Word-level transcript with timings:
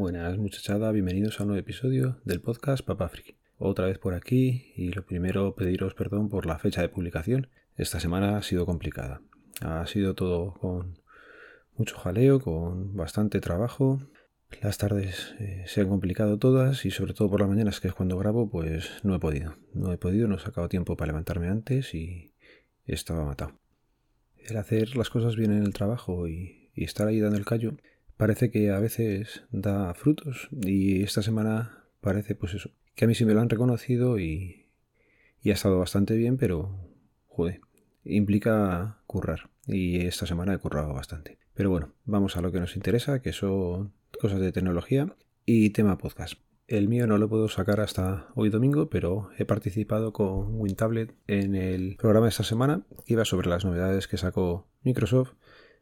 Buenas 0.00 0.38
muchachada, 0.38 0.92
bienvenidos 0.92 1.38
a 1.38 1.42
un 1.42 1.48
nuevo 1.48 1.60
episodio 1.60 2.22
del 2.24 2.40
podcast 2.40 2.82
Papa 2.82 3.10
Friki. 3.10 3.36
Otra 3.58 3.84
vez 3.84 3.98
por 3.98 4.14
aquí 4.14 4.72
y 4.74 4.92
lo 4.92 5.04
primero 5.04 5.54
pediros 5.54 5.92
perdón 5.92 6.30
por 6.30 6.46
la 6.46 6.58
fecha 6.58 6.80
de 6.80 6.88
publicación. 6.88 7.48
Esta 7.76 8.00
semana 8.00 8.38
ha 8.38 8.42
sido 8.42 8.64
complicada. 8.64 9.20
Ha 9.60 9.86
sido 9.86 10.14
todo 10.14 10.54
con 10.54 10.98
mucho 11.76 11.98
jaleo, 11.98 12.40
con 12.40 12.96
bastante 12.96 13.40
trabajo. 13.40 14.00
Las 14.62 14.78
tardes 14.78 15.34
eh, 15.38 15.64
se 15.66 15.82
han 15.82 15.90
complicado 15.90 16.38
todas 16.38 16.86
y 16.86 16.90
sobre 16.90 17.12
todo 17.12 17.28
por 17.28 17.40
las 17.40 17.50
mañanas 17.50 17.78
que 17.78 17.88
es 17.88 17.94
cuando 17.94 18.16
grabo 18.16 18.48
pues 18.48 18.88
no 19.02 19.14
he 19.14 19.18
podido. 19.18 19.56
No 19.74 19.92
he 19.92 19.98
podido, 19.98 20.28
no 20.28 20.36
he 20.36 20.40
sacado 20.40 20.70
tiempo 20.70 20.96
para 20.96 21.08
levantarme 21.08 21.48
antes 21.48 21.94
y 21.94 22.32
estaba 22.86 23.26
matado. 23.26 23.60
El 24.38 24.56
hacer 24.56 24.96
las 24.96 25.10
cosas 25.10 25.36
bien 25.36 25.52
en 25.52 25.62
el 25.62 25.74
trabajo 25.74 26.26
y, 26.26 26.70
y 26.74 26.84
estar 26.84 27.06
ahí 27.06 27.20
dando 27.20 27.36
el 27.36 27.44
callo 27.44 27.76
parece 28.20 28.50
que 28.50 28.70
a 28.70 28.78
veces 28.78 29.44
da 29.50 29.94
frutos 29.94 30.50
y 30.52 31.02
esta 31.02 31.22
semana 31.22 31.86
parece 32.02 32.34
pues 32.34 32.52
eso, 32.52 32.70
que 32.94 33.06
a 33.06 33.08
mí 33.08 33.14
sí 33.14 33.24
me 33.24 33.32
lo 33.32 33.40
han 33.40 33.48
reconocido 33.48 34.18
y, 34.18 34.66
y 35.40 35.50
ha 35.50 35.54
estado 35.54 35.78
bastante 35.78 36.14
bien, 36.16 36.36
pero 36.36 36.70
joder, 37.28 37.62
implica 38.04 38.98
currar 39.06 39.48
y 39.66 40.04
esta 40.04 40.26
semana 40.26 40.52
he 40.52 40.58
currado 40.58 40.92
bastante. 40.92 41.38
Pero 41.54 41.70
bueno, 41.70 41.94
vamos 42.04 42.36
a 42.36 42.42
lo 42.42 42.52
que 42.52 42.60
nos 42.60 42.76
interesa, 42.76 43.22
que 43.22 43.32
son 43.32 43.94
cosas 44.20 44.38
de 44.38 44.52
tecnología 44.52 45.16
y 45.46 45.70
tema 45.70 45.96
podcast. 45.96 46.34
El 46.68 46.88
mío 46.88 47.06
no 47.06 47.16
lo 47.16 47.30
puedo 47.30 47.48
sacar 47.48 47.80
hasta 47.80 48.28
hoy 48.34 48.50
domingo, 48.50 48.90
pero 48.90 49.30
he 49.38 49.46
participado 49.46 50.12
con 50.12 50.60
WinTablet 50.60 51.14
en 51.26 51.54
el 51.54 51.96
programa 51.96 52.26
de 52.26 52.30
esta 52.30 52.44
semana 52.44 52.82
que 53.06 53.14
iba 53.14 53.24
sobre 53.24 53.48
las 53.48 53.64
novedades 53.64 54.06
que 54.08 54.18
sacó 54.18 54.68
Microsoft. 54.82 55.32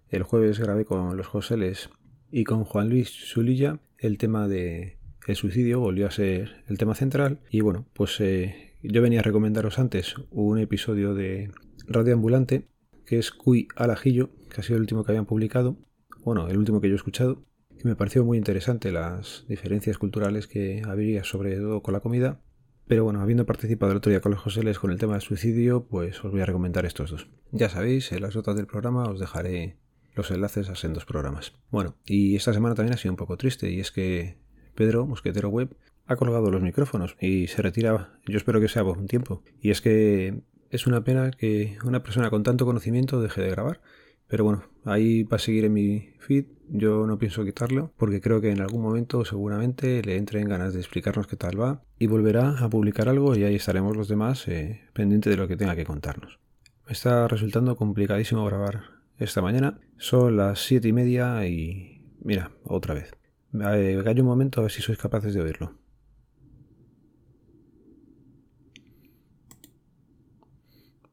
El 0.08 0.22
jueves 0.22 0.60
grabé 0.60 0.84
con 0.84 1.16
los 1.16 1.26
Joseles 1.26 1.91
y 2.30 2.44
con 2.44 2.64
Juan 2.64 2.88
Luis 2.88 3.10
Zulilla 3.10 3.80
el 3.98 4.18
tema 4.18 4.48
de 4.48 4.98
el 5.26 5.36
suicidio 5.36 5.80
volvió 5.80 6.06
a 6.06 6.10
ser 6.10 6.64
el 6.68 6.78
tema 6.78 6.94
central. 6.94 7.40
Y 7.50 7.60
bueno 7.60 7.86
pues 7.92 8.20
eh, 8.20 8.74
yo 8.82 9.02
venía 9.02 9.20
a 9.20 9.22
recomendaros 9.22 9.78
antes 9.78 10.14
un 10.30 10.58
episodio 10.58 11.14
de 11.14 11.50
Radio 11.86 12.14
Ambulante 12.14 12.66
que 13.04 13.18
es 13.18 13.30
Cuy 13.30 13.68
al 13.76 13.90
ajillo 13.90 14.30
que 14.48 14.60
ha 14.60 14.64
sido 14.64 14.76
el 14.76 14.82
último 14.82 15.04
que 15.04 15.12
habían 15.12 15.26
publicado. 15.26 15.76
Bueno 16.24 16.48
el 16.48 16.56
último 16.56 16.80
que 16.80 16.88
yo 16.88 16.94
he 16.94 16.96
escuchado. 16.96 17.44
Que 17.78 17.86
me 17.86 17.94
pareció 17.94 18.24
muy 18.24 18.38
interesante 18.38 18.90
las 18.90 19.44
diferencias 19.48 19.98
culturales 19.98 20.48
que 20.48 20.82
habría 20.84 21.22
sobre 21.22 21.56
todo 21.56 21.80
con 21.80 21.94
la 21.94 22.00
comida. 22.00 22.40
Pero 22.88 23.04
bueno, 23.04 23.20
habiendo 23.20 23.44
participado 23.44 23.92
el 23.92 23.98
otro 23.98 24.10
día 24.10 24.22
con 24.22 24.32
los 24.32 24.40
Joseles 24.40 24.78
con 24.78 24.90
el 24.90 24.98
tema 24.98 25.12
del 25.12 25.22
suicidio, 25.22 25.84
pues 25.84 26.24
os 26.24 26.32
voy 26.32 26.40
a 26.40 26.46
recomendar 26.46 26.86
estos 26.86 27.10
dos. 27.10 27.28
Ya 27.52 27.68
sabéis, 27.68 28.10
en 28.12 28.22
las 28.22 28.34
notas 28.34 28.56
del 28.56 28.66
programa 28.66 29.04
os 29.04 29.20
dejaré 29.20 29.76
los 30.19 30.30
enlaces 30.30 30.69
a 30.69 30.74
sendos 30.74 31.06
programas. 31.06 31.55
Bueno, 31.70 31.97
y 32.05 32.36
esta 32.36 32.52
semana 32.52 32.74
también 32.74 32.94
ha 32.94 32.98
sido 32.98 33.12
un 33.12 33.16
poco 33.16 33.36
triste 33.36 33.70
y 33.70 33.80
es 33.80 33.91
que 33.91 34.36
Pedro, 34.75 35.06
Mosquetero 35.06 35.48
Web, 35.48 35.77
ha 36.06 36.16
colgado 36.16 36.50
los 36.50 36.62
micrófonos 36.62 37.16
y 37.20 37.47
se 37.47 37.62
retira, 37.62 38.19
yo 38.27 38.36
espero 38.36 38.60
que 38.60 38.69
sea 38.69 38.84
por 38.84 38.98
un 38.98 39.06
tiempo. 39.06 39.42
Y 39.60 39.70
es 39.70 39.80
que 39.80 40.42
es 40.70 40.86
una 40.86 41.02
pena 41.05 41.30
que 41.30 41.78
una 41.84 42.02
persona 42.02 42.30
con 42.30 42.42
tanto 42.42 42.66
conocimiento 42.66 43.20
deje 43.20 43.42
de 43.42 43.50
grabar. 43.50 43.80
Pero 44.27 44.44
bueno, 44.44 44.64
ahí 44.84 45.22
va 45.22 45.36
a 45.36 45.41
seguir 45.41 45.64
en 45.64 45.72
mi 45.72 46.10
feed. 46.19 46.47
Yo 46.69 47.06
no 47.06 47.19
pienso 47.19 47.44
quitarlo 47.44 47.92
porque 47.97 48.20
creo 48.20 48.42
que 48.42 48.50
en 48.50 48.60
algún 48.60 48.82
momento 48.82 49.25
seguramente 49.25 50.03
le 50.03 50.16
entren 50.16 50.48
ganas 50.48 50.75
de 50.75 50.80
explicarnos 50.80 51.27
qué 51.27 51.36
tal 51.36 51.58
va 51.58 51.82
y 51.98 52.08
volverá 52.08 52.59
a 52.59 52.69
publicar 52.69 53.09
algo 53.09 53.34
y 53.34 53.44
ahí 53.44 53.54
estaremos 53.54 53.97
los 53.97 54.09
demás 54.09 54.47
eh, 54.48 54.82
pendientes 54.92 55.31
de 55.31 55.38
lo 55.38 55.48
que 55.48 55.56
tenga 55.56 55.76
que 55.76 55.87
contarnos. 55.87 56.38
Me 56.87 56.92
está 56.92 57.26
resultando 57.26 57.76
complicadísimo 57.76 58.44
grabar 58.44 58.97
esta 59.18 59.42
mañana. 59.42 59.80
Son 59.96 60.36
las 60.36 60.60
siete 60.60 60.88
y 60.88 60.92
media 60.92 61.46
y... 61.46 62.02
Mira, 62.20 62.52
otra 62.64 62.94
vez. 62.94 63.12
Eh, 63.54 64.00
callo 64.04 64.22
un 64.22 64.28
momento 64.28 64.60
a 64.60 64.64
ver 64.64 64.72
si 64.72 64.82
sois 64.82 64.98
capaces 64.98 65.34
de 65.34 65.40
oírlo. 65.40 65.74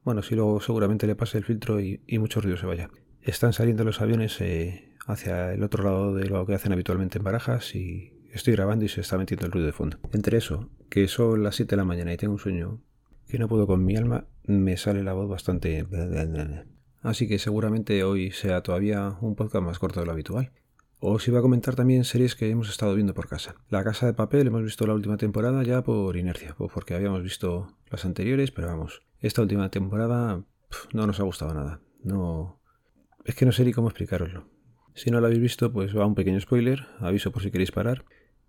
Bueno, 0.04 0.22
si 0.22 0.36
luego 0.36 0.60
seguramente 0.60 1.06
le 1.06 1.16
pase 1.16 1.38
el 1.38 1.44
filtro 1.44 1.80
y, 1.80 2.00
mucho 2.18 2.40
ruido 2.40 2.56
se 2.56 2.66
vaya. 2.66 2.90
Están 3.22 3.52
saliendo 3.52 3.82
los 3.82 4.00
aviones 4.00 4.40
eh, 4.40 4.94
hacia 5.06 5.52
el 5.52 5.64
otro 5.64 5.82
lado 5.82 6.14
de 6.14 6.28
lo 6.28 6.46
que 6.46 6.54
hacen 6.54 6.72
habitualmente 6.72 7.18
en 7.18 7.24
barajas 7.24 7.74
y 7.74 8.12
estoy 8.32 8.54
grabando 8.54 8.84
y 8.84 8.88
se 8.88 9.00
está 9.00 9.18
metiendo 9.18 9.46
el 9.46 9.52
ruido 9.52 9.66
de 9.66 9.72
fondo. 9.72 9.98
Entre 10.12 10.38
eso, 10.38 10.70
que 10.90 11.08
son 11.08 11.42
las 11.42 11.56
7 11.56 11.70
de 11.70 11.76
la 11.76 11.84
mañana 11.84 12.12
y 12.12 12.16
tengo 12.16 12.34
un 12.34 12.38
sueño 12.38 12.80
que 13.26 13.40
no 13.40 13.48
puedo 13.48 13.66
con 13.66 13.84
mi 13.84 13.96
alma, 13.96 14.26
me 14.44 14.76
sale 14.76 15.02
la 15.02 15.12
voz 15.12 15.28
bastante 15.28 15.84
así 17.06 17.28
que 17.28 17.38
seguramente 17.38 18.04
hoy 18.04 18.32
sea 18.32 18.62
todavía 18.62 19.16
un 19.20 19.34
podcast 19.34 19.64
más 19.64 19.78
corto 19.78 20.00
de 20.00 20.06
lo 20.06 20.12
habitual. 20.12 20.52
Os 20.98 21.28
iba 21.28 21.38
a 21.38 21.42
comentar 21.42 21.74
también 21.74 22.04
series 22.04 22.34
que 22.34 22.50
hemos 22.50 22.68
estado 22.68 22.94
viendo 22.94 23.14
por 23.14 23.28
casa. 23.28 23.54
La 23.68 23.84
Casa 23.84 24.06
de 24.06 24.14
Papel 24.14 24.46
hemos 24.46 24.62
visto 24.62 24.86
la 24.86 24.94
última 24.94 25.16
temporada 25.16 25.62
ya 25.62 25.82
por 25.82 26.16
inercia, 26.16 26.56
porque 26.72 26.94
habíamos 26.94 27.22
visto 27.22 27.68
las 27.90 28.04
anteriores, 28.04 28.50
pero 28.50 28.68
vamos, 28.68 29.02
esta 29.20 29.42
última 29.42 29.70
temporada 29.70 30.42
no 30.92 31.06
nos 31.06 31.20
ha 31.20 31.24
gustado 31.24 31.54
nada. 31.54 31.80
No, 32.02 32.60
es 33.24 33.34
que 33.34 33.46
no 33.46 33.52
sé 33.52 33.64
ni 33.64 33.72
cómo 33.72 33.88
explicaroslo. 33.88 34.48
Si 34.94 35.10
no 35.10 35.20
la 35.20 35.26
habéis 35.26 35.42
visto, 35.42 35.72
pues 35.72 35.96
va 35.96 36.06
un 36.06 36.14
pequeño 36.14 36.40
spoiler, 36.40 36.86
aviso 36.98 37.30
por 37.30 37.42
si 37.42 37.50
queréis 37.50 37.72
parar. 37.72 38.04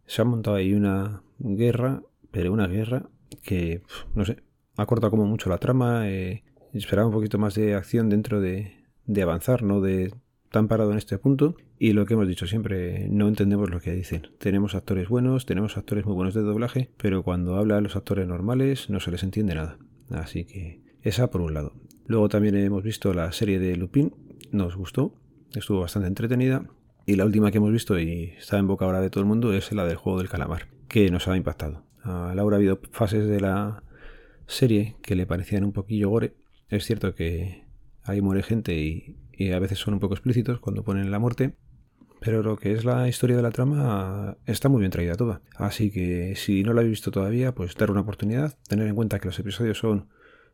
Se 0.06 0.22
ha 0.22 0.26
montado 0.26 0.56
ahí 0.56 0.74
una 0.74 1.22
guerra, 1.38 2.02
pero 2.32 2.54
una 2.54 2.68
guerra 2.68 3.10
que, 3.44 3.84
no 4.16 4.24
sé, 4.24 4.42
ha 4.78 4.86
cortado 4.86 5.12
como 5.12 5.26
mucho 5.26 5.50
la 5.50 5.58
trama. 5.58 6.10
Eh, 6.10 6.44
esperaba 6.74 7.08
un 7.08 7.14
poquito 7.14 7.38
más 7.38 7.56
de 7.56 7.76
acción 7.76 8.10
dentro 8.10 8.42
de, 8.42 8.74
avanzar, 9.22 9.64
no 9.64 9.82
de 9.82 10.14
tan 10.52 10.68
parado 10.68 10.92
en 10.92 10.98
este 10.98 11.18
punto. 11.18 11.56
Y 11.80 11.94
lo 11.94 12.06
que 12.06 12.16
hemos 12.16 12.28
dicho 12.28 12.48
siempre, 12.48 13.08
no 13.10 13.28
entendemos 13.28 13.70
lo 13.70 13.80
que 13.80 13.94
dicen. 13.94 14.30
Tenemos 14.40 14.76
actores 14.76 15.10
buenos, 15.10 15.46
tenemos 15.46 15.78
actores 15.78 16.06
muy 16.06 16.16
buenos 16.16 16.34
de 16.34 16.42
doblaje, 16.42 16.90
pero 16.98 17.24
cuando 17.24 17.56
hablan 17.56 17.84
los 17.84 17.96
actores 17.96 18.28
normales 18.28 18.90
no 18.90 19.00
se 19.00 19.12
les 19.12 19.24
entiende 19.24 19.56
nada. 19.56 19.78
Así 20.10 20.46
que 20.46 20.82
esa 21.02 21.30
por 21.30 21.42
un 21.42 21.54
lado. 21.54 21.74
Luego 22.06 22.30
también 22.30 22.56
hemos 22.56 22.84
visto 22.84 23.14
la 23.14 23.32
serie 23.32 23.60
de 23.60 23.76
Lupin, 23.76 24.14
nos 24.52 24.76
gustó, 24.76 25.14
estuvo 25.54 25.82
bastante 25.82 26.08
entretenida. 26.08 26.66
Y 27.06 27.16
la 27.16 27.26
última 27.26 27.52
que 27.52 27.58
hemos 27.58 27.72
visto 27.72 27.98
y 28.00 28.34
está 28.38 28.58
en 28.58 28.68
boca 28.68 28.86
ahora 28.86 29.00
de 29.00 29.10
todo 29.10 29.22
el 29.22 29.28
mundo 29.28 29.54
es 29.54 29.72
la 29.72 29.86
del 29.86 29.96
juego 29.96 30.20
del 30.20 30.30
calamar, 30.30 30.68
que 30.90 31.10
nos 31.10 31.28
ha 31.28 31.38
impactado. 31.38 31.84
A 32.04 32.34
Laura 32.36 32.56
ha 32.56 32.60
habido 32.60 32.80
fases 32.92 33.28
de 33.28 33.40
la 33.40 33.84
serie 34.46 34.96
que 35.02 35.16
le 35.16 35.26
parecían 35.26 35.64
un 35.64 35.74
poquillo 35.74 36.10
gore, 36.10 36.34
es 36.70 36.86
cierto 36.86 37.16
que 37.16 37.64
ahí 38.04 38.22
muere 38.22 38.44
gente 38.44 38.76
y, 38.76 39.18
a 39.52 39.60
veces 39.60 39.78
son 39.78 39.94
un 39.94 40.00
poco 40.00 40.16
explícitos 40.16 40.60
cuando 40.60 40.84
ponen 40.84 41.12
la 41.12 41.20
muerte, 41.20 41.54
pero 42.20 42.42
lo 42.42 42.58
que 42.58 42.72
es 42.72 42.86
la 42.86 43.08
historia 43.08 43.36
de 43.36 43.44
la 43.44 43.52
trama 43.52 44.38
está 44.48 44.68
muy 44.68 44.80
bien 44.80 44.92
traída 44.92 45.16
toda. 45.16 45.42
Así 45.56 45.92
que 45.92 46.36
si 46.36 46.64
no 46.64 46.74
la 46.74 46.82
habéis 46.82 46.94
visto 46.94 47.12
todavía, 47.12 47.54
pues 47.54 47.76
dar 47.76 47.92
una 47.92 48.02
oportunidad, 48.02 48.58
tener 48.68 48.88
en 48.88 48.96
cuenta 48.96 49.20
que 49.20 49.28
los 49.28 49.38
episodios 49.38 49.78
son 49.78 50.08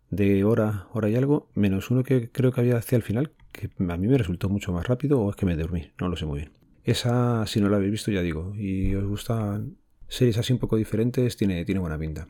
de 0.10 0.44
hora, 0.44 0.88
hora 0.92 1.10
y 1.10 1.16
algo, 1.16 1.50
menos 1.56 1.92
uno 1.92 2.04
que 2.04 2.30
creo 2.30 2.52
que 2.52 2.60
había 2.60 2.78
hacia 2.78 2.98
el 2.98 3.04
final, 3.04 3.32
que 3.54 3.70
a 3.80 3.98
mí 3.98 4.08
me 4.08 4.18
resultó 4.18 4.50
mucho 4.50 4.74
más 4.74 4.86
rápido 4.86 5.22
o 5.22 5.30
es 5.30 5.38
que 5.38 5.46
me 5.46 5.56
dormí, 5.56 5.92
no 6.00 6.10
lo 6.10 6.18
sé 6.18 6.26
muy 6.26 6.40
bien. 6.40 6.52
Esa, 6.84 7.48
si 7.48 7.62
no 7.62 7.70
la 7.70 7.78
habéis 7.78 7.92
visto, 7.92 8.12
ya 8.12 8.22
digo, 8.22 8.54
y 8.56 8.94
os 8.96 9.06
gustan 9.06 9.78
series 10.10 10.38
así 10.38 10.52
un 10.52 10.60
poco 10.60 10.76
diferentes, 10.76 11.38
tiene, 11.38 11.64
tiene 11.64 11.80
buena 11.80 11.98
pinta. 11.98 12.28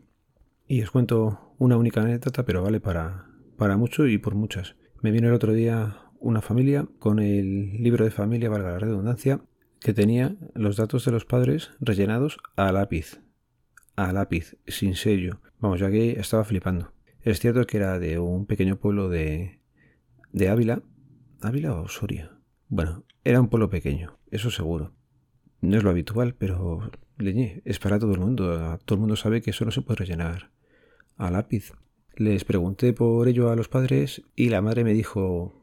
Y 0.68 0.82
os 0.84 0.92
cuento 0.92 1.56
una 1.58 1.76
única 1.76 2.02
anécdota, 2.02 2.46
pero 2.46 2.62
vale 2.62 2.80
para, 2.80 3.33
para 3.64 3.78
mucho 3.78 4.08
y 4.08 4.18
por 4.18 4.36
muchas. 4.36 4.76
Me 5.02 5.12
vino 5.12 5.30
el 5.30 5.34
otro 5.34 5.54
día 5.54 6.12
una 6.20 6.42
familia 6.42 6.86
con 7.00 7.20
el 7.20 7.82
libro 7.82 8.04
de 8.04 8.12
familia, 8.12 8.50
valga 8.50 8.72
la 8.72 8.80
redundancia, 8.80 9.40
que 9.80 9.94
tenía 9.94 10.36
los 10.54 10.76
datos 10.76 11.06
de 11.06 11.14
los 11.14 11.24
padres 11.24 11.72
rellenados 11.80 12.40
a 12.58 12.74
lápiz. 12.74 13.22
A 13.96 14.12
lápiz, 14.12 14.58
sin 14.68 14.96
sello. 14.96 15.40
Vamos, 15.60 15.80
ya 15.80 15.90
que 15.90 16.20
estaba 16.20 16.44
flipando. 16.44 16.92
Es 17.22 17.40
cierto 17.40 17.66
que 17.66 17.78
era 17.78 18.00
de 18.00 18.20
un 18.20 18.48
pequeño 18.48 18.76
pueblo 18.76 19.08
de, 19.08 19.62
de 20.34 20.50
Ávila. 20.50 20.84
¿Ávila 21.40 21.74
o 21.74 21.88
Soria? 21.88 22.38
Bueno, 22.68 23.06
era 23.24 23.40
un 23.40 23.48
pueblo 23.48 23.70
pequeño, 23.70 24.20
eso 24.30 24.52
seguro. 24.52 24.94
No 25.62 25.78
es 25.78 25.84
lo 25.84 25.90
habitual, 25.90 26.36
pero 26.36 26.92
leñé, 27.18 27.62
es 27.64 27.80
para 27.80 27.98
todo 27.98 28.12
el 28.12 28.20
mundo. 28.20 28.78
Todo 28.84 28.96
el 28.98 29.00
mundo 29.00 29.16
sabe 29.16 29.42
que 29.42 29.52
eso 29.52 29.64
no 29.64 29.72
se 29.72 29.82
puede 29.82 30.00
rellenar 30.00 30.52
a 31.16 31.32
lápiz. 31.32 31.72
Les 32.16 32.46
pregunté 32.46 32.94
por 32.94 33.28
ello 33.28 33.50
a 33.50 33.56
los 33.56 33.68
padres 33.68 34.22
y 34.36 34.50
la 34.50 34.62
madre 34.62 34.84
me 34.84 34.94
dijo, 34.94 35.54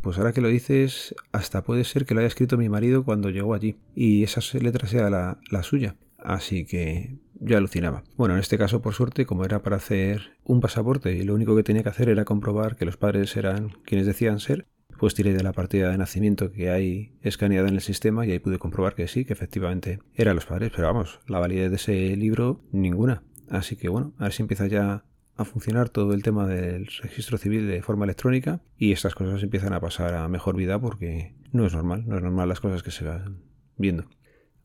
pues 0.00 0.18
ahora 0.18 0.32
que 0.32 0.40
lo 0.40 0.48
dices, 0.48 1.14
hasta 1.32 1.62
puede 1.62 1.84
ser 1.84 2.06
que 2.06 2.14
lo 2.14 2.20
haya 2.20 2.28
escrito 2.28 2.56
mi 2.56 2.68
marido 2.68 3.04
cuando 3.04 3.30
llegó 3.30 3.54
allí 3.54 3.76
y 3.94 4.22
esa 4.22 4.40
letra 4.58 4.88
sea 4.88 5.10
la, 5.10 5.38
la 5.50 5.62
suya. 5.62 5.96
Así 6.18 6.64
que 6.64 7.16
yo 7.40 7.56
alucinaba. 7.56 8.04
Bueno, 8.16 8.34
en 8.34 8.40
este 8.40 8.56
caso, 8.56 8.80
por 8.80 8.94
suerte, 8.94 9.26
como 9.26 9.44
era 9.44 9.62
para 9.62 9.76
hacer 9.76 10.32
un 10.44 10.60
pasaporte 10.60 11.14
y 11.14 11.24
lo 11.24 11.34
único 11.34 11.56
que 11.56 11.64
tenía 11.64 11.82
que 11.82 11.88
hacer 11.88 12.08
era 12.08 12.24
comprobar 12.24 12.76
que 12.76 12.84
los 12.84 12.96
padres 12.96 13.36
eran 13.36 13.70
quienes 13.84 14.06
decían 14.06 14.38
ser, 14.38 14.66
pues 14.98 15.14
tiré 15.14 15.32
de 15.32 15.42
la 15.42 15.52
partida 15.52 15.90
de 15.90 15.98
nacimiento 15.98 16.52
que 16.52 16.70
hay 16.70 17.12
escaneada 17.22 17.68
en 17.68 17.74
el 17.74 17.80
sistema 17.80 18.24
y 18.24 18.30
ahí 18.30 18.38
pude 18.38 18.58
comprobar 18.58 18.94
que 18.94 19.08
sí, 19.08 19.24
que 19.24 19.32
efectivamente 19.32 19.98
eran 20.14 20.36
los 20.36 20.46
padres. 20.46 20.70
Pero 20.74 20.86
vamos, 20.86 21.20
la 21.26 21.40
validez 21.40 21.70
de 21.70 21.76
ese 21.76 22.16
libro, 22.16 22.60
ninguna. 22.70 23.24
Así 23.50 23.74
que 23.74 23.88
bueno, 23.88 24.12
a 24.18 24.24
ver 24.24 24.32
si 24.32 24.42
empieza 24.42 24.68
ya 24.68 25.04
a 25.36 25.44
funcionar 25.44 25.88
todo 25.88 26.14
el 26.14 26.22
tema 26.22 26.46
del 26.46 26.86
registro 27.02 27.38
civil 27.38 27.66
de 27.66 27.82
forma 27.82 28.04
electrónica 28.04 28.60
y 28.76 28.92
estas 28.92 29.14
cosas 29.14 29.42
empiezan 29.42 29.72
a 29.72 29.80
pasar 29.80 30.14
a 30.14 30.28
mejor 30.28 30.56
vida 30.56 30.80
porque 30.80 31.34
no 31.52 31.66
es 31.66 31.74
normal, 31.74 32.04
no 32.06 32.16
es 32.16 32.22
normal 32.22 32.48
las 32.48 32.60
cosas 32.60 32.82
que 32.82 32.90
se 32.90 33.04
van 33.04 33.42
viendo. 33.76 34.06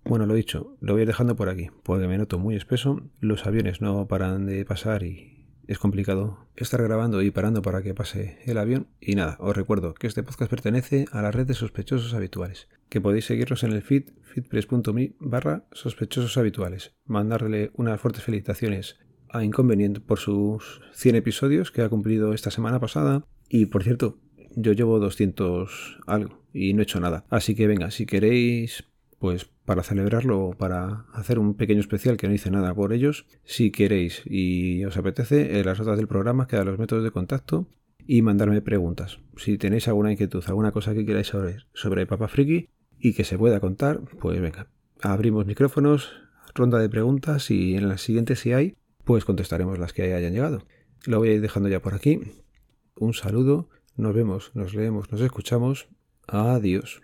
Bueno, 0.03 0.25
lo 0.25 0.35
dicho, 0.35 0.77
lo 0.79 0.93
voy 0.93 1.05
dejando 1.05 1.35
por 1.35 1.49
aquí, 1.49 1.69
porque 1.83 2.07
me 2.07 2.17
noto 2.17 2.39
muy 2.39 2.55
espeso, 2.55 3.01
los 3.19 3.45
aviones 3.45 3.81
no 3.81 4.07
paran 4.07 4.45
de 4.45 4.63
pasar 4.63 5.03
y 5.03 5.37
es 5.67 5.79
complicado 5.79 6.47
estar 6.55 6.81
grabando 6.81 7.21
y 7.21 7.29
parando 7.29 7.61
para 7.61 7.81
que 7.81 7.93
pase 7.93 8.39
el 8.45 8.57
avión. 8.57 8.87
Y 9.01 9.15
nada, 9.15 9.35
os 9.39 9.55
recuerdo 9.55 9.93
que 9.93 10.07
este 10.07 10.23
podcast 10.23 10.49
pertenece 10.49 11.05
a 11.11 11.21
la 11.21 11.31
red 11.31 11.45
de 11.45 11.53
sospechosos 11.53 12.13
habituales, 12.13 12.69
que 12.87 13.01
podéis 13.01 13.25
seguirlos 13.25 13.63
en 13.63 13.73
el 13.73 13.81
feed 13.81 14.11
feedpress.me 14.23 15.15
barra 15.19 15.65
sospechosos 15.71 16.37
habituales, 16.37 16.95
mandarle 17.05 17.71
unas 17.73 17.99
fuertes 17.99 18.23
felicitaciones 18.23 18.97
a 19.29 19.43
Inconveniente 19.43 19.99
por 19.99 20.19
sus 20.19 20.81
100 20.93 21.15
episodios 21.15 21.71
que 21.71 21.81
ha 21.81 21.89
cumplido 21.89 22.33
esta 22.33 22.51
semana 22.51 22.79
pasada. 22.79 23.25
Y 23.49 23.67
por 23.67 23.83
cierto, 23.83 24.17
yo 24.55 24.73
llevo 24.73 24.99
200 24.99 25.99
algo 26.07 26.43
y 26.53 26.73
no 26.73 26.81
he 26.81 26.83
hecho 26.83 26.99
nada. 26.99 27.25
Así 27.29 27.55
que 27.55 27.67
venga, 27.67 27.91
si 27.91 28.05
queréis 28.05 28.85
pues 29.19 29.49
para 29.65 29.83
celebrarlo 29.83 30.51
para 30.57 31.05
hacer 31.13 31.39
un 31.39 31.55
pequeño 31.55 31.79
especial 31.79 32.17
que 32.17 32.27
no 32.27 32.33
hice 32.33 32.51
nada 32.51 32.73
por 32.73 32.93
ellos, 32.93 33.25
si 33.43 33.71
queréis 33.71 34.21
y 34.25 34.85
os 34.85 34.95
apetece, 34.97 35.59
en 35.59 35.65
las 35.65 35.79
notas 35.79 35.97
del 35.97 36.07
programa 36.07 36.47
quedan 36.47 36.67
los 36.67 36.79
métodos 36.79 37.03
de 37.03 37.11
contacto 37.11 37.67
y 38.05 38.21
mandarme 38.21 38.61
preguntas. 38.61 39.19
Si 39.35 39.57
tenéis 39.57 39.87
alguna 39.87 40.11
inquietud, 40.11 40.43
alguna 40.47 40.71
cosa 40.71 40.93
que 40.93 41.05
queráis 41.05 41.27
saber 41.27 41.65
sobre 41.73 42.05
Papa 42.05 42.27
Friki 42.27 42.69
y 42.99 43.13
que 43.13 43.23
se 43.23 43.37
pueda 43.37 43.59
contar, 43.59 44.01
pues 44.19 44.39
venga, 44.39 44.67
abrimos 45.01 45.45
micrófonos, 45.45 46.13
ronda 46.53 46.79
de 46.79 46.89
preguntas 46.89 47.51
y 47.51 47.75
en 47.75 47.89
las 47.89 48.01
siguientes 48.01 48.39
si 48.39 48.53
hay, 48.53 48.75
pues 49.07 49.23
contestaremos 49.23 49.79
las 49.79 49.93
que 49.93 50.13
hayan 50.13 50.33
llegado. 50.33 50.63
Lo 51.05 51.19
voy 51.19 51.29
a 51.29 51.33
ir 51.33 51.41
dejando 51.41 51.69
ya 51.69 51.81
por 51.81 51.93
aquí. 51.93 52.19
Un 52.97 53.13
saludo, 53.13 53.69
nos 53.95 54.13
vemos, 54.13 54.51
nos 54.53 54.73
leemos, 54.73 55.11
nos 55.13 55.21
escuchamos. 55.21 55.87
Adiós. 56.27 57.01